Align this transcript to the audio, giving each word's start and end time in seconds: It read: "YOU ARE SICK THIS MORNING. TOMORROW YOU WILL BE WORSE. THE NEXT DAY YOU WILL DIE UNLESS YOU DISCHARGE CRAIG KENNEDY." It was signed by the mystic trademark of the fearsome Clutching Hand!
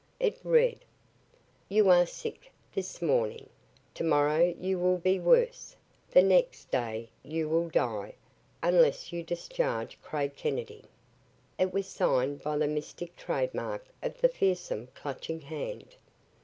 It 0.19 0.39
read: 0.43 0.79
"YOU 1.69 1.87
ARE 1.91 2.07
SICK 2.07 2.51
THIS 2.73 3.03
MORNING. 3.03 3.47
TOMORROW 3.93 4.55
YOU 4.59 4.79
WILL 4.79 4.97
BE 4.97 5.19
WORSE. 5.19 5.75
THE 6.09 6.23
NEXT 6.23 6.71
DAY 6.71 7.11
YOU 7.21 7.47
WILL 7.47 7.69
DIE 7.69 8.15
UNLESS 8.63 9.13
YOU 9.13 9.21
DISCHARGE 9.21 10.01
CRAIG 10.01 10.35
KENNEDY." 10.35 10.85
It 11.59 11.71
was 11.71 11.85
signed 11.85 12.41
by 12.41 12.57
the 12.57 12.67
mystic 12.67 13.15
trademark 13.15 13.85
of 14.01 14.19
the 14.21 14.29
fearsome 14.29 14.87
Clutching 14.95 15.41
Hand! 15.41 15.95